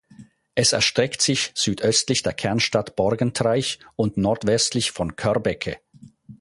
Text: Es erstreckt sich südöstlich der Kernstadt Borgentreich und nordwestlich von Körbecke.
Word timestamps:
Es 0.55 0.73
erstreckt 0.73 1.21
sich 1.21 1.51
südöstlich 1.53 2.23
der 2.23 2.33
Kernstadt 2.33 2.95
Borgentreich 2.95 3.77
und 3.95 4.17
nordwestlich 4.17 4.89
von 4.89 5.15
Körbecke. 5.15 5.77